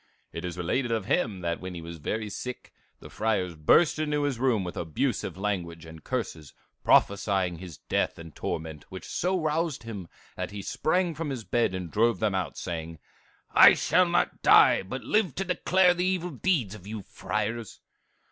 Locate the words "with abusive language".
4.63-5.85